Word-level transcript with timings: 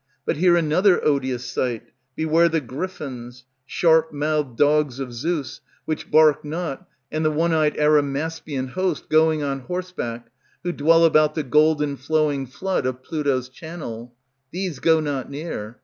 But 0.25 0.37
hear 0.37 0.55
another 0.55 0.99
odious 1.05 1.45
sight; 1.45 1.83
Beware 2.15 2.49
the 2.49 2.59
gryphons, 2.59 3.43
sharp 3.67 4.11
mouthed 4.11 4.57
Dogs 4.57 4.99
of 4.99 5.13
Zeus, 5.13 5.61
which 5.85 6.09
bark 6.09 6.43
not, 6.43 6.87
and 7.11 7.23
the 7.23 7.29
one 7.29 7.53
eyed 7.53 7.75
Arimaspian 7.77 8.69
Host, 8.69 9.09
going 9.09 9.43
on 9.43 9.59
horseback, 9.59 10.31
who 10.63 10.71
dwell 10.71 11.05
about 11.05 11.35
The 11.35 11.43
golden 11.43 11.97
flowing 11.97 12.47
flood 12.47 12.87
of 12.87 13.03
Pluto's 13.03 13.47
channel; 13.47 14.15
These 14.51 14.79
go 14.79 14.99
not 15.01 15.29
near. 15.29 15.77